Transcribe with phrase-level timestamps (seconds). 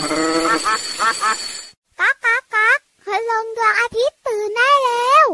[0.00, 5.26] ก๊ากก๊ากก๊ากพลงดวงอาทิตย์ตื่นได้แล้ว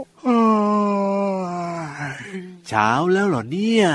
[2.68, 3.86] เช้าแล้วเหรอเนี่ย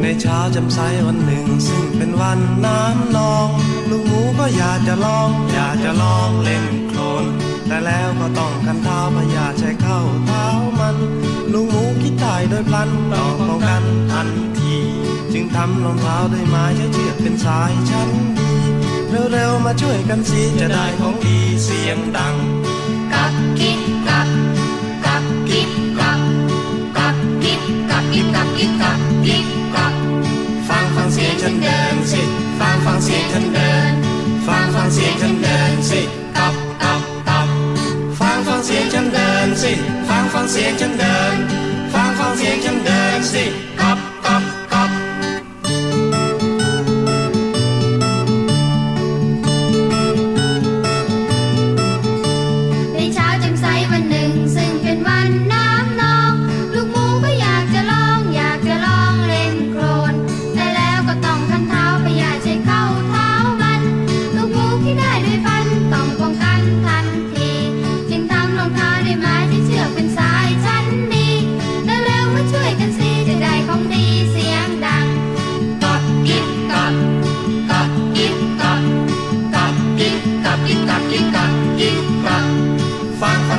[0.00, 3.48] ในเช้าจำใสวันหนึ่ง ซึ่งเป็นวันน้ำนอง
[3.90, 6.79] ลูกหมูก็อยากจะลอง อยากจะลองเล่นโคลน
[7.80, 10.46] แต่แล้วก็ต้องกันเท้าพยาใช้เข้าเท้า
[10.78, 10.96] มัน
[11.52, 14.28] ลูกหมูคิดได้โดยพลันต้องป้องกันทัน
[14.58, 14.76] ที
[15.32, 18.52] จึงทำรองเท้าด้วยไม้ใช้เชือกเป็นสายชั้นดี
[19.32, 22.34] เร็วๆมาช่วยกันสิจะได้ของดีเสียงดัง
[23.12, 24.28] กักกิ๊กกัก
[25.06, 26.20] กักกิ๊กกัก
[26.98, 29.94] กักกิ๊กกักกิ๊กกักกิ๊กกักกิ๊กกัก
[30.68, 31.79] ฟังฟังเสียงฉันเดิน
[40.52, 41.36] เสียงฉันเดิน
[41.92, 43.69] ฟังฟังเสียงฉันเดินสิ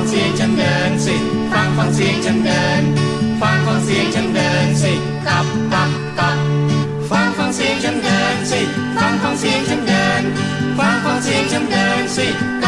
[0.02, 1.16] งฟังเสียงฉันเดินสิ
[1.52, 2.82] ฟังฟังเสียงฉันเดิน
[3.40, 4.92] ฟังฟังเสียงฉันเดินสิ
[5.26, 6.38] กับกับกับ
[7.10, 8.60] ฟังฟังเสียงฉันเดินสิ
[8.96, 10.22] ฟังฟังเสียงฉันเดิน
[10.78, 12.61] ฟังฟังเสียงฉันเดินสิ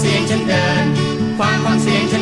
[0.00, 0.86] เสียงฉันเดิน
[1.38, 2.18] ฟังฟังเสียงฉั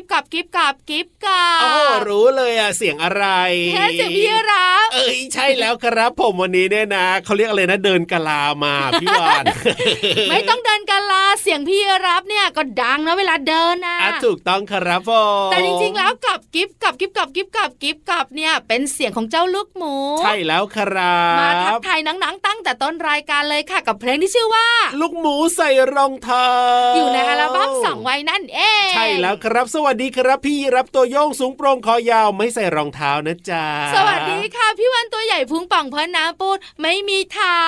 [0.00, 1.72] ฟกับกิฟกับกิฟกับกิฟกับโอ้
[2.08, 3.24] รู้เลยอะเสียงอะไร
[3.72, 9.44] แค่เสียงพี่รับเอ้ยใช่แล้วครับผมวันนี้เนี่ยนะเขาเรียกอะไรนะเดินกะลามาพี่วาน
[10.30, 15.10] ไม่ต้องเดินกันลาเสียงพี่รับเนี่ยก็ดังนะเวลาเดินนะอะถูกต้องครับผ
[15.46, 24.66] มแต่จริงๆแล้วกับกิฟกับกิฟกับกิฟกับกิฟกับเนี่ยเป็นเสียงของเจ้าลูกหมู ใช่แล้วครัมาทักบทายหนังๆตั้งแต่ต้นรายการเลยค่ะกับเพลงที่ชื่อว่า
[25.00, 26.46] ลูกหมูใส่รองเท้า
[26.96, 28.60] อยู่ในอัลบั้มสองวัยนั่นเอ
[28.90, 33.64] งใช่แล้วครับสวัสดีครับพี่รับตัวโยงสูงโปร่งคอยาวไม่ใส่รองเท้านะจ๊ะ
[33.94, 37.60] สวัสดีค่ะ พี่วันตัวใหญ่พุงป่องเพราะน้ำปูดไม่มีเท้า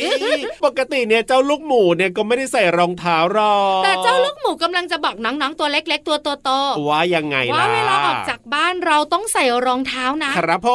[0.00, 10.68] เอ้ยปกติเนี่ยเจ้าลูกหมูเนี่ยก็ไม่ได้ใส่รองเท้าหรอกแต่เจ้าลูกหมูกำลังจะบอกน้องๆตัวเล็ก ๆ ตัวโตๆว่ายังไงว่าล่ะเวลาออกจากบ้านเราต้องใส่รองเท้านะครับผ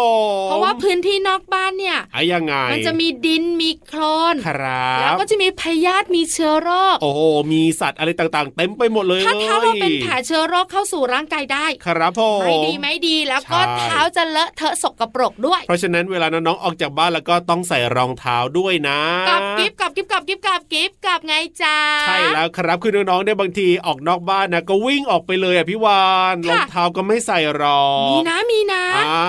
[0.44, 4.02] มเพราะว่าพื้นที่นอกบ้านเนี่ยอะยังไง มันจะมีดินมีโคล
[4.34, 7.22] นครับแล้วก็จะมีพยาธิมีเชื้อโรคโอ้โห
[7.52, 19.00] มีสัตว์อะไรต่างๆ เต็มไปหมดเลยถ้าเท้าเราเป็นแผลเชื้อโรคเข้าสู่ร่างกายได้ ครับผมไม่ดีไม่ดีแล้วก็ใช่เท้าจะเลอะเทอะสกปรกด้วย เพราะฉะนั้นเวลาน้องๆออกจากบ้านแล้วก็ต้องใส่รองเท้าด้วยนะ
[19.30, 21.78] กับกิฟกับกิฟกับกิฟกับกิฟกับไงจ้า
[22.08, 29.22] ใช่แล้วครับคือน้องๆเนี่ยบางทีออกนอกบ้านนะก็วิ่งออกไปเลยอะพี่วานค่ะรองเท้าก็ไม่ใส่รองมีนะมีนะอ่า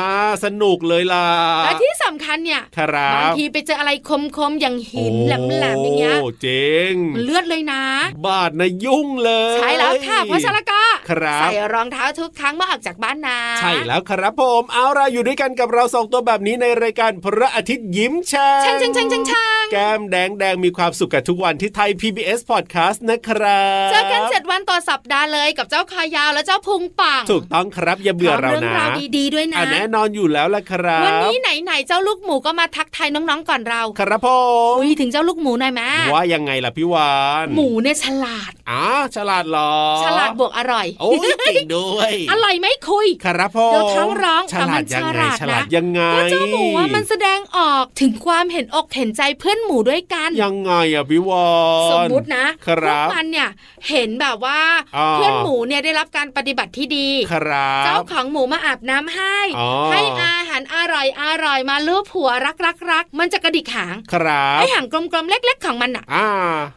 [0.44, 1.26] สนุกเลยล่ะ
[1.65, 4.11] และที่สำคัญเนี่ยครับบางทีไปเจออะไรค
[4.50, 7.82] มๆอย่างหินแหลมๆอย่างเงี้ยโอ้เจ๋งมันเลือดเลยนะ
[8.26, 34.28] บาดนะยุ่งเลย ใช่แล้วค่ะเพราะฉะนั้นก็ครับ ใส่รองเท้าทุกครั้งเมื่อออกจากบ้านนะใช่แล้วครับผมเอาเราอยู่ด้วยกันกับเราสองตัวแบบนี้ในรายการพระอาทิตย์ยิ้มแฉ่ช่างช่างช่างช่างช่างแก้มแดงแดงมีความสุขกับทุกวันที่ไทย PBS Podcast นะครับเจอกันเจ็ดวันต่อสัปดาห์เลยกับเจ้าคอยาวและเจ้าพุงป่องถูกต้องครับอย่าเบื่อเราพมนะเรื่องราวดีๆด้วยนะอะแน่นอนอยู่แล้วล่ะครับวันนี้ไหนๆเจ้าลูกหมูก็มาทักทายน้องๆก่อนเราครับผ
[34.72, 35.82] มคุยถึงเจ้าลูกหมูหน่อยไหม
[36.12, 37.12] ว่ายังไงล่ะพี่วา
[37.44, 38.84] นหมูเนี่ยฉลาดอ๋อ
[39.16, 39.72] ฉลาดเหรอ
[40.05, 51.46] ฉลาดบวกอร่อยโอ้ยเก่งด้วยอร่อยไหม่คุย ครับผมเดี๋ยวท้องร้องฉแต่ลามัดนยังไงฉลาดฉลาดนะยังไงก็เจ้าหมูว่ามันแสดงออกถึงความเห็นอกเห็นใจเพื่อนหมูด้วยกัน ยังไงอะพี่วา
[51.88, 53.48] นสมมุตินะครับพวกมันเนี่ย
[53.88, 54.60] เห็นแบบว่า
[54.96, 66.28] อ่าเพื่อนหมูเนี่ยได้รับการปฏิบัติที่ดีครับเจ้าของหมูมาอาบน้ำให้อ๋อให้อาหารอร่อยอร่อยมาลูบหัวรักรักรักมันจะกระดิกหางครับไอหางกลมๆเล็ก ๆ ของมันอะอ่า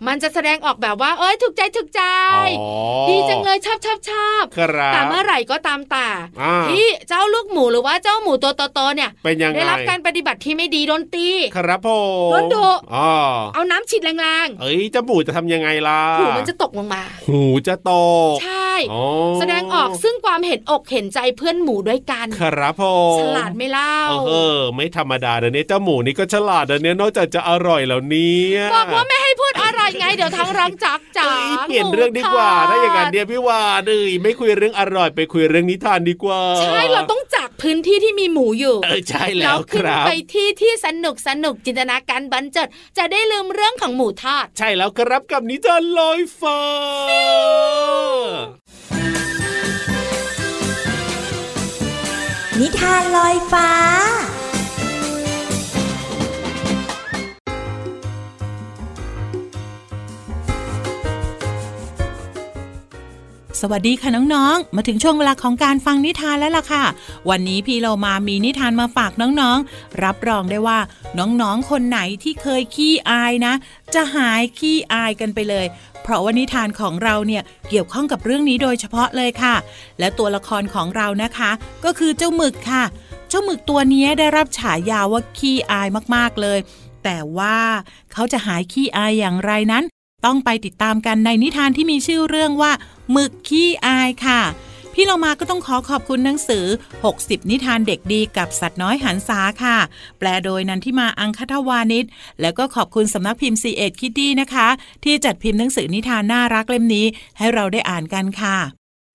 [0.08, 2.04] มันจะแสดงออกแบบว่าเอ้ยถูกใจถูกใจ
[2.60, 6.08] อ๋อดีจังเลยชอบชอบชอบครับแต่เมื่อไหร่ก็ตามแต่
[6.42, 11.90] อ่าที่เจ้าลูกหมูหรือว่าเจ้าหมูตัวโตๆเนี่ยเป็นยังไงได้รับการปฏิบัติที่ไม่ดีโดนตีครับผ
[12.28, 13.12] มโดนดุอ๋อ
[13.54, 14.10] เอาน้ำฉีดแร
[14.46, 17.92] งเอ้ยเจาหมูจะทำยังไงล่ะๆหูมันจะตกลงมา หูจะต
[18.34, 19.04] กใช่อ๋อ
[19.40, 22.84] แสดงออกซึ่งความเห็นอกเห็นใจเพื่อนหมูด้วยกัน ครับผ
[23.16, 23.98] มฉลาดไม่เล่า
[24.28, 42.68] เออ ไม่ธรรมดาเดี๋ยวนี้เจ้าหมูนี่ก็ฉลาดเดี๋ยวนี้นอกจากจะอร่อยแล้วเนี่ยบอกว่าไม่ให้พูดอะไรไงเดี๋ยวท้องร้องจักจ๋าเอ้ยเปลี่ยนเรื่องดีกว่าหมูทดถ้าอย่างนั้นเดียวพี่วานเอ้ยไม่คุยเรื่องอร่อยไปคุยเรื่องนิทานดีกว่า ใช่เราต้องจากพื้นที่ที่มีหมูอยู่ เออใช่แล้วเราคขึ้นรับไปที่ที่สนุกสนุกจินตนาการบันเจิด
[42.98, 46.60] จะได้ลืมเรื่องของหมูทอด ใช่แล้วครับกับนิทานลอยฟ้า
[52.60, 53.70] นิทานลอยฟ้า
[63.64, 66.84] สวัสดีค่ะน้องๆ มาถึงช่วงเวลาของการฟังนิทานแล้วล่ะค่ะ
[67.30, 70.80] วันนี้พี่เรามามีนิทานมาฝากน้องๆ รับรองได้ว่า
[71.20, 73.54] น้องๆ คนไหนที่เคยขี้อายนะ
[73.94, 75.66] จะหายขี้อายกันไปเลย
[76.04, 79.56] เพราะว่านิทานของเราเนี่ยเกี่ยวข้องกับเรื่องนี้โดยเฉพาะเลยค่ะ
[80.00, 81.52] และตัวละครของเรานะคะ
[81.86, 82.84] ก็คือเจ้าหมึกค่ะ
[83.30, 86.60] เจ้าหมึกตัวนี้ได้รับฉายาว่าขี้อายมากๆเลย
[87.04, 87.58] แต่ว่า
[88.14, 89.86] เขาจะหายขี้อายอย่างไรนั้น
[90.26, 92.72] ต้องไปติดตามกันในนิทานที่มีชื่อเรื่องว่า
[93.12, 94.42] หมึกขี้อายค่ะ
[94.94, 96.66] พี่เรามาก็ต้องขอขอบคุณหนังสือ
[97.08, 99.78] 60 นิทานเด็กดีกับสัตว์น้อยหันษาค่ะ
[100.20, 102.06] แปลโดยนันทิมาอังคทวานิช
[102.42, 104.68] แล้วก็ขอบคุณสำนักพิมพ์ c ีเอ็ดคิตตี้นะคะ
[105.04, 107.06] ที่จัดพิมพ์หนังสือนิทานน่ารักเล่มนี้
[107.38, 108.58] ให้เราได้อ่านกันค่ะ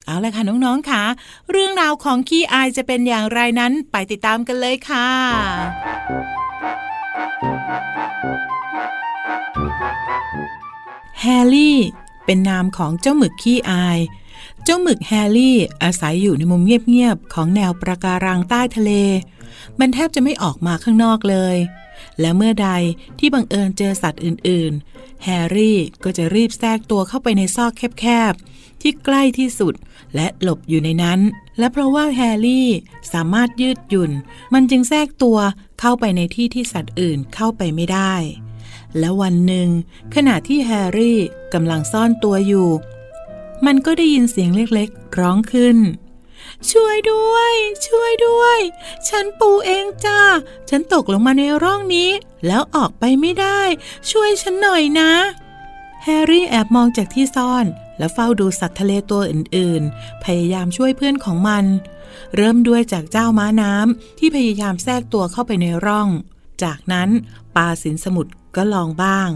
[0.06, 1.02] เอาละค่ะน้องๆค่ะ
[1.50, 5.08] เรื่องราวของขี้อายจะเป็นอย่างไรนั้นไปติดตามกันเลยค่ะ
[11.20, 11.78] แฮร์รี่
[12.24, 13.98] เป็นนามของเจ้าหมึกขี้อาย
[14.64, 18.92] เจ้าหมึกแฮร์รี่อาศัยอยู่ในมุมเงียบๆ ของแนวปะการังใต้ทะเล
[19.78, 21.56] มันแทบจะไม่ออกมาข้างนอกเลย
[22.20, 22.70] และเมื่อใด
[23.18, 29.74] ที่บังเอิญเจอสัตว์อื่นๆ แฮร์รี่ก็จะรีบแทรกตัวเข้าไปในซอกแคบๆ ที่ใกล้ที่สุด
[30.14, 31.20] และหลบอยู่ในนั้น
[31.58, 32.68] และเพราะว่าแฮร์รี่
[33.12, 34.12] สามารถยืดหยุ่น
[34.54, 35.38] มันจึงแทรกตัว
[35.80, 38.14] เข้าไปในที่ที่สัตว์อื่นเข้าไปไม่ได้
[38.98, 39.68] และวันหนึ่ง
[40.14, 41.18] ขณะที่แฮร์รี่
[41.54, 42.68] กำลังซ่อนตัวอยู่
[43.66, 45.76] มันก็ได้ยินเสียงเล็กๆ ร้องขึ้น
[46.70, 47.52] ช่วยด้วย
[47.86, 48.58] ช่วยด้วย
[49.08, 50.20] ฉันปูเองจ้า
[50.70, 52.10] ฉันตกลงมาในร่องนี้
[52.46, 53.60] แล้วออกไปไม่ได้
[54.10, 55.12] ช่วยฉันหน่อยนะ
[56.02, 57.66] แฮร์รี่แอบมองจากที่ซ่อน
[57.98, 61.64] และเฝ้าดูสัตว์ทะเลตัวอื่นๆ พยายามช่วยเพื่อนของมัน
[62.36, 66.08] เริ่มด้วยจากเจ้าม้าน้ำที่พยายามแทรกตัวเข้าไปในร่อง
[66.62, 67.08] จากนั้น
[67.56, 69.28] ปลาสินสมุทร ก็ลองบ้าง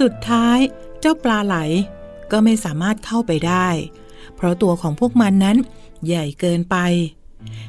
[0.00, 0.58] สุดท้าย
[1.00, 1.56] เจ้าปลาไหล
[2.32, 3.68] ก็ไม่สามารถเข้าไปได้
[4.36, 5.56] เพราะตัวของพวกมันนั้น
[6.06, 6.76] ใหญ่เกินไป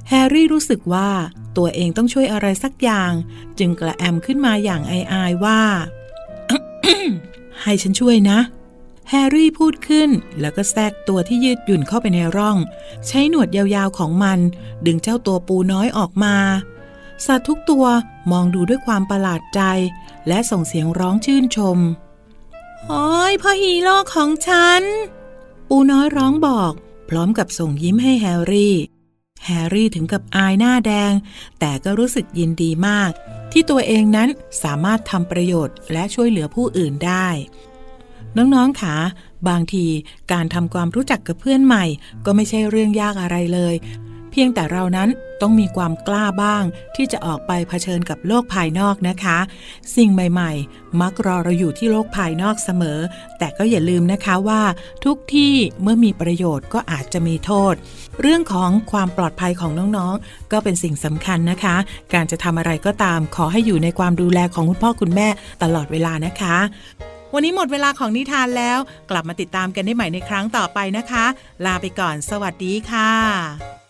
[0.09, 1.09] แฮร์รี่รู้สึกว่า
[1.57, 3.11] ตัวเองต้องช่วยอะไรสักอย่าง
[3.59, 5.61] จึงกระแอมขึ้นมาอย่างอายๆว่า
[7.61, 8.39] ให้ฉันช่วยนะ
[9.09, 10.09] แฮร์รี่พูดขึ้น
[10.39, 12.57] แล้วก็แทรกตัวที่ยืดหยุ่นเข้าไปในร่อง
[13.07, 14.39] ใช้หนวดยาวๆของมัน
[14.85, 16.35] ดึงเจ้าตัวปูน้อยออกมา
[17.25, 17.85] สัตว์ทุกตัว
[18.31, 19.61] มองดูด้วยความประหลาดใจ
[20.27, 21.77] และส่งเสียงร้องชื่นชม
[22.87, 24.83] โอ้ยพ่อฮีโร่ของฉัน
[25.69, 26.73] ปูน้อยร้องบอก
[27.09, 28.75] พร้อมกับส่งยิ้มให้แฮร์รี่
[29.45, 31.13] แฮร์รี่ถึงกับอายหน้าแดง
[31.59, 33.11] แต่ก็รู้สึกยินดีมาก
[33.51, 34.29] ที่ตัวเองนั้น
[34.63, 37.27] สามารถทำประโยชน์และช่วยเหลือผู้อื่นได้
[38.37, 38.97] น้องๆคะ
[39.49, 39.85] บางที
[40.31, 41.85] การทำความรู้จักกับเพื่อนใหม่
[42.25, 43.75] ก็ไม่ใช่เรื่องยากอะไรเลย
[44.31, 45.09] เพียงแต่เรานั้น
[45.41, 46.63] ต้องมีความกล้าบ้าง
[46.95, 49.37] ที่จะออกไปเผชิญกับโลกภายนอกนะคะ
[49.95, 52.99] สิ่งใหม่ๆ มักรอเราอยู่ที่โลกภายนอกเสมอ
[53.39, 54.61] แต่ก็อย่าลืมนะคะว่า
[55.05, 57.73] ทุกที่เมื่อมีประโยชน์ก็อาจจะมีโทษ
[58.21, 61.75] เรื่องของความปลอดภัยของน้องๆ ก็เป็นสิ่งสำคัญนะคะ
[62.13, 65.27] การจะทำอะไรก็ตามขอให้อยู่ในความดูแลของคุณพ่อคุณแม่
[65.63, 66.57] ตลอดเวลานะคะ
[67.33, 71.25] วันนี้หมดเวลาของนิทานแล้ว กลับมาติดตามกันได้ใหม่ในครั้งต่อไปนะคะ
[71.65, 73.80] ลาไปก่อน สวัสดีค่ะ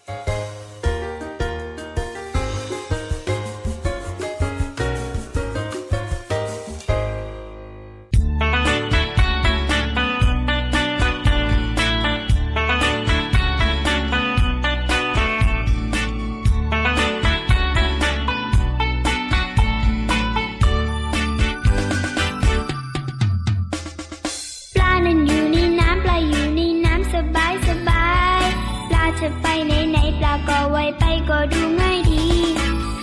[30.49, 32.23] ก็ไวไปก็ดูง่ายดี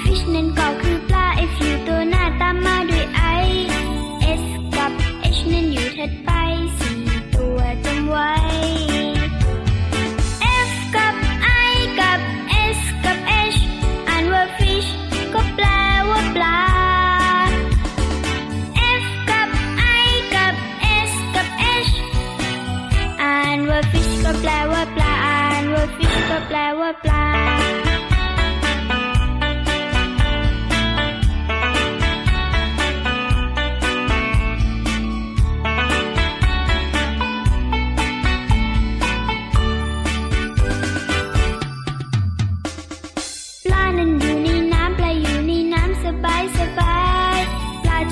[0.02, 0.87] fish นั้นก็คือ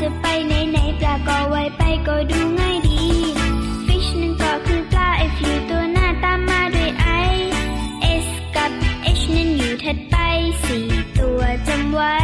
[0.03, 3.03] จะไปไหนไหนปลาก็ไวไปก็ดูง่ายดี
[3.87, 6.91] fish นั้นก็คือปลา f อฟิวตัวหน้าตามมาด้วย
[7.25, 7.27] i
[8.25, 8.27] s
[8.57, 8.71] กับ
[9.19, 10.17] h นั้นอยู่ถัดไป
[10.63, 10.87] สี่
[11.19, 12.17] ตัวจำไว้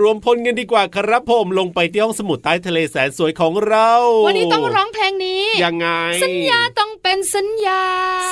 [0.00, 3.90] รวมพลกันดีกว่าครับผมลงไปที่ห้องสมุดใต้ทะเลแสนสวยของเรา
[4.26, 5.88] วันนี้ต้องร้องเพลงนี้ยังไง
[6.24, 7.82] สัญญาต้องเป็นสัญญา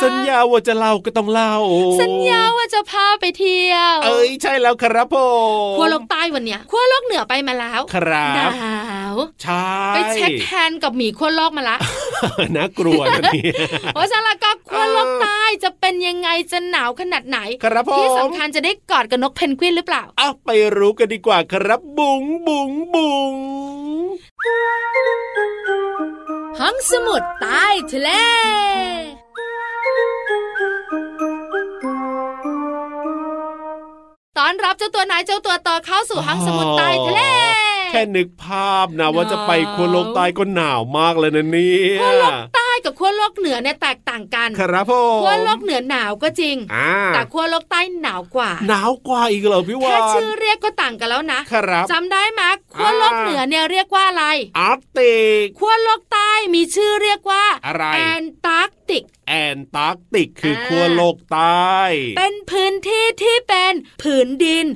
[0.02, 1.54] สัญญาว่าจะเล่าก็ต้องเล่า
[2.02, 5.16] สัญญาว่าจะพาไปเที่ยว เอ้ยใช่แล้วครับผ
[5.72, 8.50] มขั้วโลกใต้วันเนี้ยขั้วโลกเหนือไปมาแล้ว ครัหบนาว
[9.42, 11.76] ใช่ไปเช็คแฮนด์กับหมีขั้วโลกมาละ
[12.56, 13.54] น่ากลัวนะเนี่ย
[13.94, 23.34] เพราะฉะนั้นแล้วก็ขั้วโลกใต้จะเป็นยังไงจะหนาวขนาดไหนครับผมที่สำคัญจะได้กอดกับนกเพนกวินหรือเปล่าเอาไปรู้กันดีกว่าครับบุ๋งบุ๋งบุ๋ง
[26.60, 28.10] ห้องสมุดใต้ทะเล
[34.38, 37.22] ตอนรับเจ้าตัวไหนายเจ้าตัวต่อเข้าสู่ห้องสมุดใต้ทะเล
[37.90, 52.42] แค่นึกภาพนะว่าจะไปขั้วโลกใต้ก็หนาวมากเลยนะเนี่ยขั้วโลกใต้กับขั้วโลกเหนือเนี่ยแตกต่างกัน ครับผมขั้วโลกเหนือหนาวก็จริงอ่าแต่ขั้วโลกใต้หนาวกว่า หนาวกว่าอีกเหรอพี่วาแค่นชื่อเรียกก็ต่างกันแล้วนะครับจำได้ไหม
[52.74, 54.24] ขั้วโลกเหนือเนี่ยเรียกว่าอะไร
[54.58, 61.76] อาร์กติกขั้วโลกใต้มีชื่อเรียกว่าอะไรแอนตาร์ก ติก แอนตาร์กติกคืออาขั้วโลกใต้
[62.18, 64.66] เป็นพื้นที่ที่เป็นผืนดิน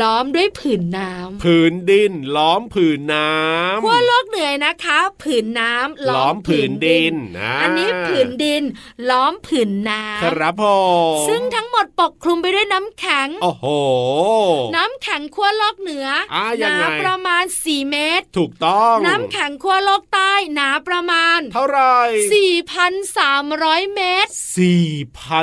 [0.00, 8.62] ล้อมด้วยผืนน้ำผืนดิน ล้อมผืนน้ำขั้วโลกเหนือนะคะ ผืนน้ำล้อมผืนดินอ่าอันนี้ผืนดิน
[9.10, 10.64] ล้อมผืนน้ำครับผ
[11.14, 13.66] มซึ่งทั้งหมดปกคลุมไปด้วยน้ำแข็งโอ้โห
[14.76, 21.98] น้ำแข็งขั้วโลกเหนืออาหยังนาไงประมาณ 4 เมตร ถูกต้อง น้ำแข็งขั้วโลกใต้หนาประมาณ เท่าไหร่
[23.58, 24.30] 4,300 เมตร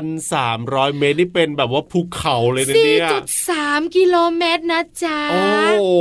[0.05, 3.07] 4,300 เมตรนี่เป็นแบบว่าภูเขาเลยนะเนี่ย
[3.47, 5.93] 4.3 กิโลเมตรนะจ๊ะ โอ้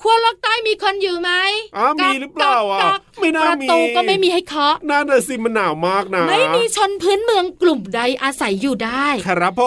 [0.00, 1.30] ขั้วโลกใต้มีคนอยู่ไหม
[1.76, 9.62] อ้าวมีหรือเปล่าอะก๊กก๊กไม่น่าประมีตูก็ไม่มีให้เคาะน่าจะสิมันหนาวมากนะ ไม่มีชนพื้นเมืองกลุ่มใดอาศัยอยู่ได้ ครับผ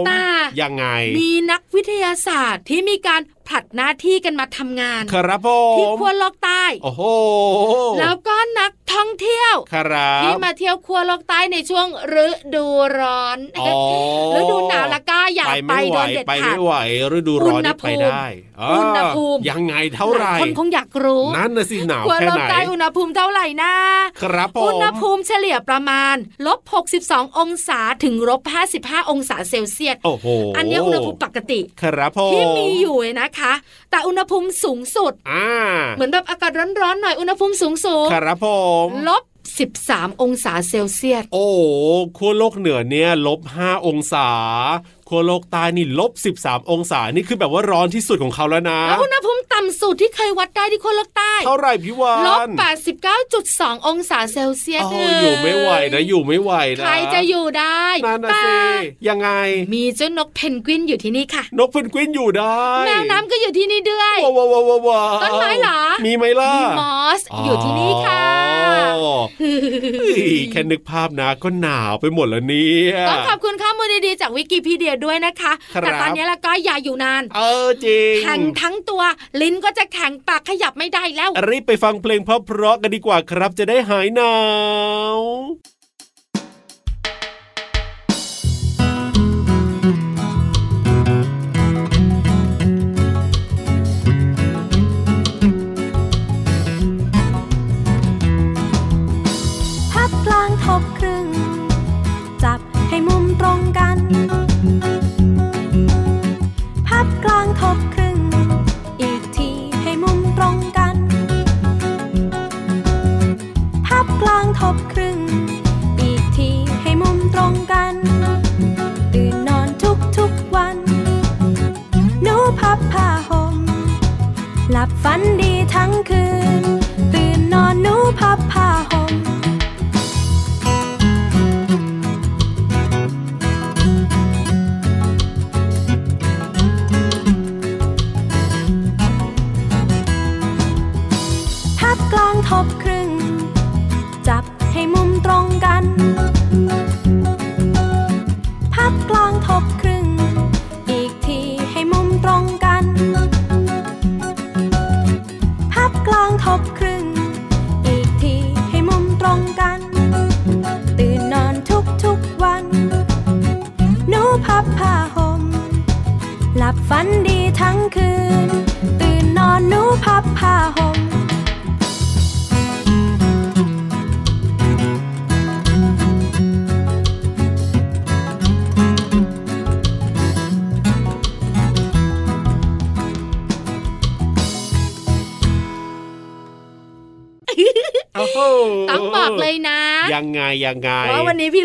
[0.00, 0.24] มแต่
[0.60, 0.84] ยังไง
[1.18, 7.02] มีนักวิทยาศาสตร์ที่มีการผลัดหน้าที่กันมาทำงาน ครับผที่มขั้วโลกใต้ โอ้โห
[7.98, 11.86] แล้วก็นัก ท่ท่องเที่ยวครับที่มาเที่ยวครัวโลกใต้ในช่วง
[12.24, 12.66] ฤดู
[12.98, 13.68] ร้อนอ๋อ
[14.38, 16.72] ฤดูหนาวละก็อย่าไปไปไม่ไหวโดนเด็ดไปขาไม่ดไหว
[17.16, 23.72] ฤดูร้อนนี่อุณหภูไปมิได้าอุณหภูมิยังไงเท่าไหร่ลยคนคงอยากรู้นั่นน่ะสิหนาวครัวแค่โลกไหนใต้อุณหภูมิเท่าไหร่นะ
[24.22, 26.16] ครับผอุมณหภูมิเฉลี่ยประมาณ
[26.46, 26.60] ลบ
[26.98, 28.42] 62 องศาถึงลบ
[28.76, 30.26] 55 องศาเซลเซียสโอ้โห
[30.56, 33.52] อันนี้อุณหภูมิปกติครับผมที่มีอยู่นะคะ
[33.90, 35.48] แต่อุณหภูมิสูงสุดอ่า
[35.96, 36.52] เหมือนแบบอากาศ
[36.82, 38.46] ร้อนๆหน่อยอุณหภูมิสูงสูงครับผ
[38.77, 38.77] ม
[39.08, 39.24] ลบ
[39.72, 41.60] 13 องศาเซลเซียส โอ้โห
[42.16, 44.28] ขั้วโลกเหนือเนี่ยลบ5องศา
[45.08, 52.40] ขั้วโลกใต้นี่ลบ13 องศานี่คือแบบว่าร้อนที่สุดของเขาแล้วนะแล้วอุณหภูมิต่ำสุดที่เคยวัดได้ที่โคโลกใต้ เท่าไหร่พี่วานลบ
[53.16, 58.52] 89.2 องศาเซลเซียสอ๋ออยู่ไม่ไหวนะอยู่ไม่ไหวนะใครจะอยู่ได้นั่นนะแต่สิ
[59.08, 59.30] ยังไง
[59.74, 68.24] มีเจ้านกเพนกวินอยู่ที่นี่ค่ะ นกเพนกวินอยู่ได้แมวน้ำก็อยู่ที่นี่ด้วยว้าวว้าวว้าวว้าวต้นไม้เหรอมีไหมล่ะมีมอสอยู่ที่นี่ค่ะ
[68.78, 69.54] อ๋อเฮ้
[70.32, 73.67] ยแค่นึกภาพนะก็หนาวไปหมดแล้วเนี่ยต้องขอบคุณข้อมูล
[74.06, 79.02] ดีๆจากวิกิพีเดียด้วยนะคะครับแต่ตอนนี้แล้วก็อย่าอยู่นาน เออจริงแข็งทั้งตัว
[79.40, 84.34] ลิ้นก็จะแข็งปากขยับไม่ได้แล้ว รีบไปฟังเพลงเพราะๆกันดีกว่าครับจะได้หายหนา
[85.16, 85.18] ว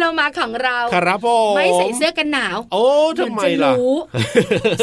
[0.04, 2.86] ว่าวันนี้พี่เรามาของเราครับผมไม่ใส่เสื้อกันหนาว โอ้
[3.20, 3.96] ทำไมเหอนจะล่ะรู้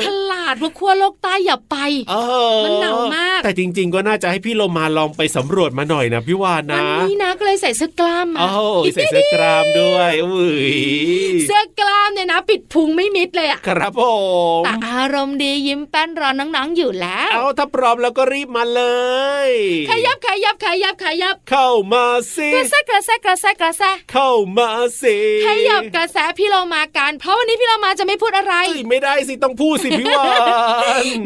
[0.05, 1.77] ฉลาดว่าขั้วโลกใต้อย่าไป
[2.11, 2.15] เอ
[2.57, 8.49] อมันหนาวมาก แต่จริง ๆ ก็น่าจะให้พี่โลมาลองไปสำรวจมาหน่อยนะพี่วานวันะนี้นะก็เลยใส่เสื้อกล้ามมาโอ้
[8.95, 10.71] ใส่เสื้อกรามด้วยอุ้ย
[11.47, 14.03] เสื้อกล้ามเนี่ยนะ ปิดพุงไม่มิดเลยอะครับผ
[14.61, 18.83] มแต่อารมณ์ดียิ้มแป้นรอน้องๆอยู่แล้ว เอาถ้าพร้อมแล้วก็รีบมาเล
[19.47, 19.49] ย
[19.91, 22.05] ขยับขยับขยับขยับ เข้ามา
[22.35, 24.71] สิกระแซะกระแซะกระแซะกระแซะเข้ามา
[25.03, 30.41] สิขยับกระแสพี่เรามากันเพราะวันนี้พี่เรามาจะไม่พูดอะไรเอ้ยไม่ได้สิต้องพูดสิพี่วาน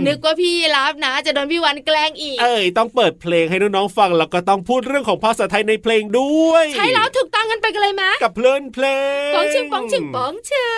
[0.07, 8.85] นึกว่าพี่รับนะ จะโดนพี่วันแกล้งอีก เอ้ยต้องเปิดเพลงให้น้องๆฟังแล้วก็ต้องพูดเรื่องของภาษาไทยในเพลงด้วย ใช่แล้วถูกต้องกันไปกันเลยมะกับเพลินเพล
[9.29, 10.73] งป๋องชิงป๋องชิงป๋องชิ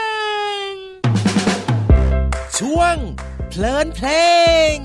[0.68, 0.70] ง
[2.58, 2.96] ช่วง
[3.50, 4.08] เพลินเพล
[4.74, 4.76] ง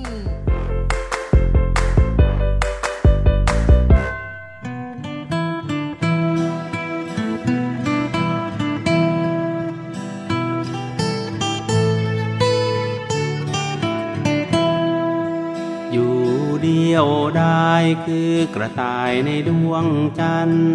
[16.92, 17.72] เดียวได้
[18.06, 19.86] คือกระต่ายในดวง
[20.20, 20.72] จันทร์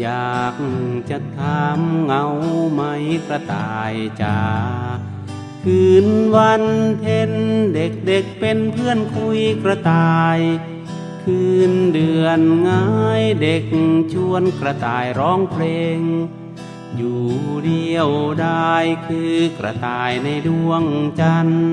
[0.00, 0.56] อยาก
[1.10, 2.24] จะถามเงา
[2.72, 2.82] ไหม
[3.26, 4.40] กระต่ายจ๋า
[5.64, 6.64] คืนวัน
[6.98, 7.32] เพ็ญ
[7.74, 10.38] เด็กเด็กๆเป็นเพื่อนคุยกระต่าย
[11.24, 12.86] คืนเดือนง่า
[13.20, 13.64] ยเด็ก
[14.12, 15.64] ชวนกระต่ายร้องเพล
[15.96, 15.98] ง
[16.96, 17.22] อยู่
[17.66, 18.08] เดียว
[18.40, 18.72] ได้
[19.06, 20.82] คือกระต่ายในดวง
[21.20, 21.72] จันทร์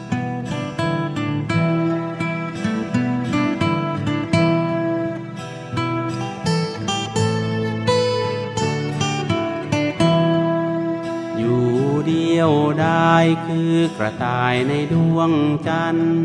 [12.33, 12.43] าย
[12.81, 13.13] ได้
[13.45, 15.31] คือกระต่ายในดวง
[15.67, 16.21] จันทร์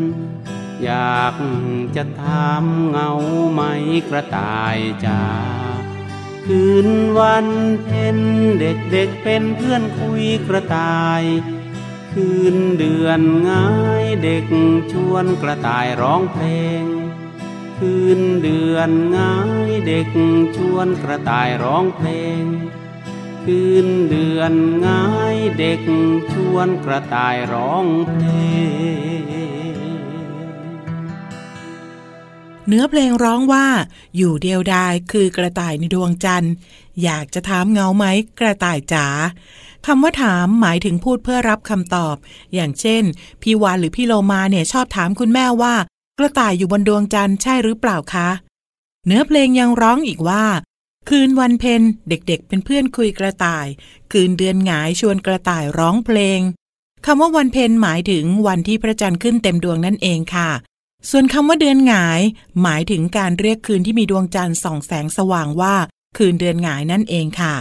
[0.83, 1.35] อยาก
[1.95, 3.11] จะถามเงา
[3.51, 3.61] ไหม
[4.09, 5.23] กระต่ายจ้า
[6.45, 6.87] คืน
[7.19, 7.47] วัน
[7.83, 8.17] เพ็ญ
[8.59, 11.23] เด็กเด็กเป็นเพื่อนคุยกระต่าย
[12.13, 13.67] คืนเดือนง่า
[14.03, 14.45] ยเด็ก
[14.91, 16.45] ชวนกระต่ายร้องเพล
[16.81, 16.83] ง
[17.77, 19.35] คืนเดือนง่า
[19.69, 20.09] ยเด็ก
[20.57, 22.09] ชวนกระต่ายร้องเพล
[22.41, 22.43] ง
[23.51, 24.53] คืนเดือน
[24.85, 25.03] ง่า
[25.35, 25.81] ยเด็ก
[26.31, 28.23] ชวนกระต่ายร้องเพล
[29.21, 29.87] ง
[32.67, 33.67] เนื้อเพลงร้องว่า
[34.17, 36.53] อยู่เดียวดายคือกระต่ายในดวงจันทร์
[37.03, 38.05] อยากจะถามเงาไหม
[38.39, 39.07] กระต่ายจ๋า
[39.85, 42.15] คำว่าถามหมายถึงพูดเพื่อรับคำตอบ
[42.53, 43.03] อย่างเช่น
[43.41, 45.75] พี่วานหรือพี่โลมาเนี่ยชอบถามคุณแม่ว่า
[46.19, 48.29] กระต่ายอยู่บนดวงจันทร์ใช่หรือเปล่าคะ
[49.05, 50.45] เนื้อเพลงยังร้องอีกว่า
[51.11, 53.67] คืนวันเพ็ญเด็กๆเป็นเพื่อนคุยกระต่าย
[54.11, 56.39] คืนเดือนหงายชวนกระต่ายร้องเพลง
[57.05, 60.49] คำว่าวันเพ็ญหมายถึงวันที่พระจันทร์ขึ้นเต็มดวงนั่นเองค่ะ
[61.09, 62.21] ส่วนคำว่าเดือนหงาย
[62.61, 65.75] หมายถึงการเรียกคืนที่มีดวงจันทร์ส่องแสงสว่างว่า
[66.17, 67.55] คืนเดือนหงายนั่นเองค่ะ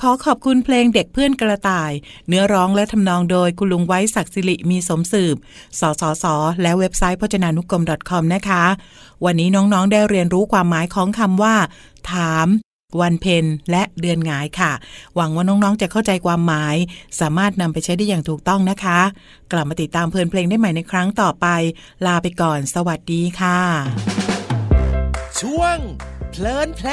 [0.00, 1.92] ขอขอบคุณเพลงเด็กเพื่อนกระต่าย
[2.28, 5.36] เนื้อร้องและทำนองโดยคุณลุงไว้ศักดิ์สิริมีสมสืบ
[5.80, 6.24] สสส
[6.62, 8.64] และเว็บไซต์พจนานุกรม .com นะคะ
[9.24, 11.54] วันนี้น้องๆได้เรียนรู้ความหมายของคำว่า
[12.12, 12.48] ถาม
[13.00, 14.72] วันเพ็ญและเดือนหงายค่ะ
[15.14, 16.76] หวังว่าน้องๆ จะเข้าใจความหมาย
[17.20, 19.00] สามารถนำไปใช้ได้อย่างถูกต้องนะคะ
[19.52, 21.46] กลับมาติดตามเพลินเพลงได้ใหม่ในครั้งต่อไป
[22.06, 23.60] ลาไปก่อน สวัสดีค่ะ
[25.40, 25.76] ช่วง
[26.30, 26.90] เพลินเพล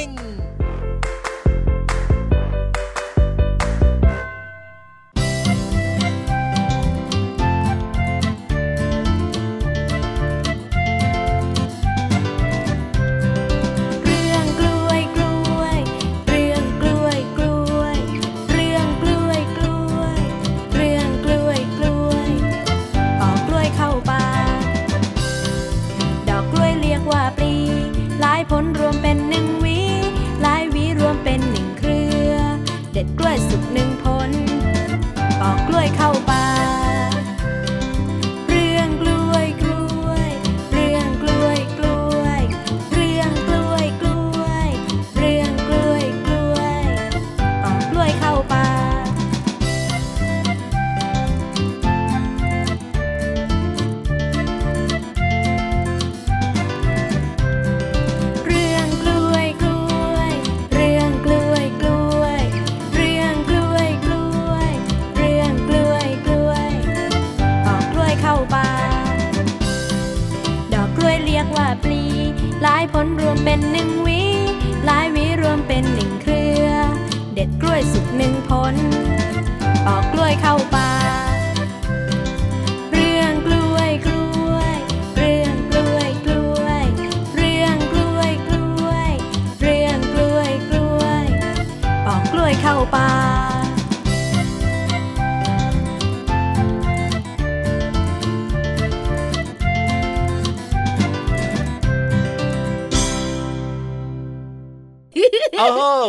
[0.00, 0.02] ง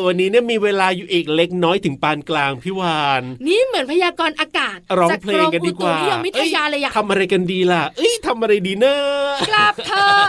[0.05, 10.27] วันนี้เนี่ยมีเวลาอยู่อีกเล็กน้อยถึงปานกลางพี่วานนี่เหมือนพยากรณ์อากาศร้องเพลงกันดีกว่าจกรมอุตุนิยมวิทยาเลยอะทำอะไรกันดีล่ะ เอ้ยทำอะไรดีเนอะกลับเธอะ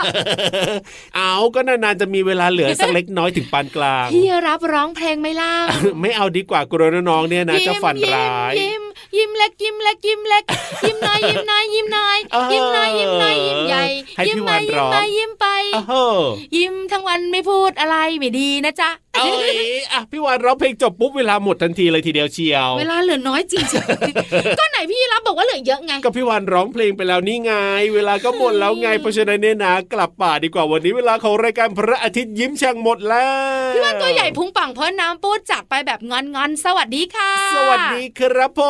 [1.15, 5.53] เอาก็นานๆจะมีเวลาเหลือสักเล็กน้อยถึงปานกลางพี่รับร้องเพลงไหม่ล่า
[6.01, 8.83] ไม่เอาดีกว่ากลัวน้องๆเนี่ยนะจะฝันร้ายยิ้ม
[9.17, 10.43] ยิ้มเล็กยิ้มเล็กยิ้มเล็ก
[10.87, 13.83] ยิ้มน้อยยิ้มน้อยยิ้มน้อยเออยิ้มน้อยยิ้มน้อยยิ้มใหญ่
[14.15, 15.93] ให้ยิ้พี่มวาไปนยิ้ร้มองไปยิ้มไปโอ้โห
[16.57, 19.55] ยิ้มทั้งวันไม่พูดอะไรไม่ดีนะจ๊ะ เอ้ย
[19.91, 27.53] อะพี่วานร้องเพลงจบปุ๊บเวลาหมดทันทีเลยทีเดียวเชียว เวลาเหลือน้อยจริงๆก็ไหนพี่รับบอกว่าเหลือเยอะไง ก็พี่วานร้องเพลงไปแล้วนี่ไง
[27.93, 33.27] เวลาก็หมดแล้วไงเพราะฉะนั้นเนี่ยนะกลับป่าดีกว่าวันนี้เวลาของรายการพระอาทิตย์ยิ้มช่างหมดแล้
[33.69, 38.61] ว พี่วันตัวใหญ่พุงป่องเพราะน้ำปูดจากไปแบบงอนๆสวัสดีค่ะ สวัสดีครับผ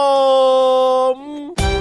[1.15, 1.76] ม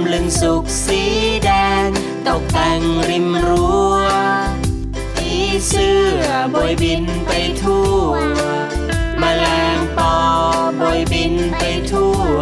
[0.00, 1.02] ำลึงสุกสี
[1.44, 1.50] แด
[1.86, 1.88] ง
[2.26, 3.94] ตกแต่งริมรั้ว
[5.14, 5.32] ผี
[5.68, 7.30] เสื้อบอยบินไป
[7.62, 8.10] ทั่ว
[9.22, 9.44] มแมล
[9.76, 10.14] งปอ
[10.80, 12.36] บอยบินไปทั่ว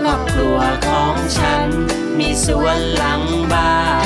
[0.00, 1.68] ครอบครัวของฉัน
[2.18, 3.72] มีสวนหลังบ้า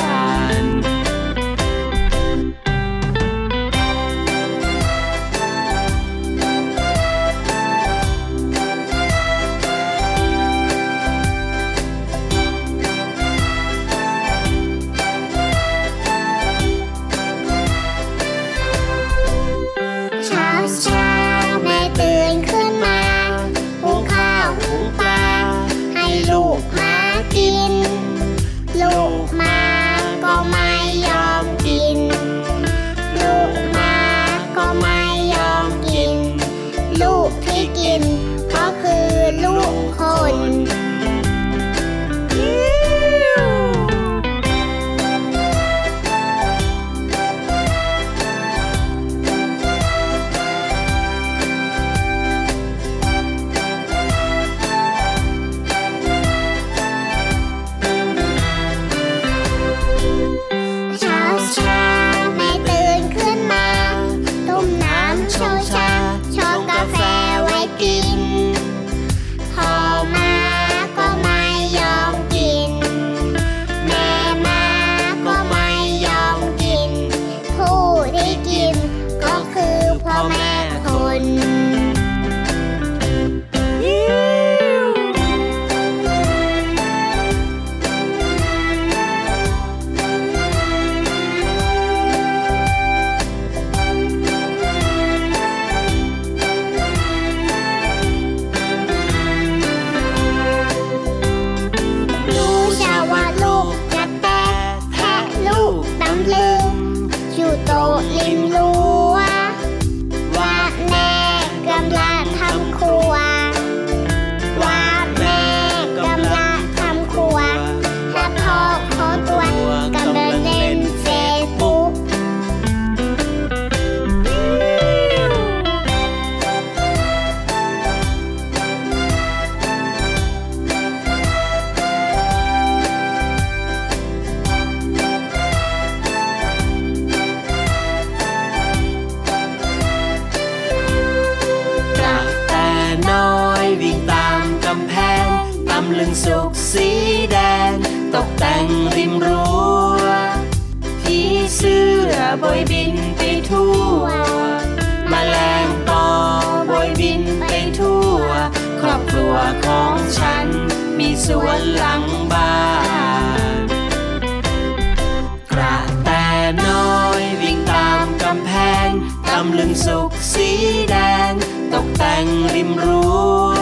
[170.89, 170.95] แด
[171.31, 171.33] ง
[171.73, 173.11] ตกแต่งริมรั้
[173.57, 173.59] ว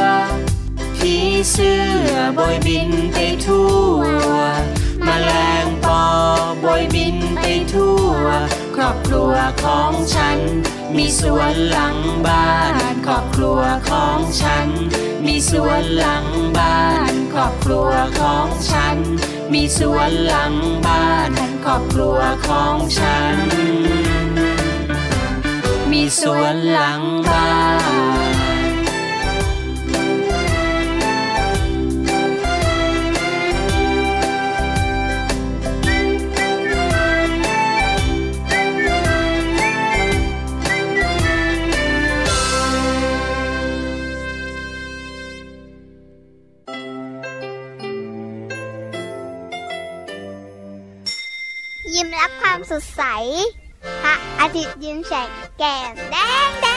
[0.97, 1.15] ผี
[1.51, 1.79] เสื้
[2.11, 3.99] อบอยบินไปทั่ว
[5.05, 5.31] มแมล
[5.63, 6.03] งปอ
[6.63, 8.25] บอยบินไปทั่ว
[8.75, 10.39] ครอบครัวของฉัน
[10.97, 12.49] มีสวนหลังบ้า
[12.93, 14.67] น ครอบครัวของฉัน
[15.25, 16.25] มีสวนหลัง
[16.57, 18.97] บ้าน ครอบครัวของฉัน
[19.53, 20.53] มีสวนหลัง
[20.85, 21.31] บ้าน
[21.63, 24.38] ครอบครัวของฉัน
[25.91, 28.39] มีสวนหลังบ้าน
[51.93, 53.01] ยิ้มรับความสดใส
[54.09, 56.15] ระอาทิตย์ยิ้มแฉกแก้มแด
[56.47, 56.68] งแดง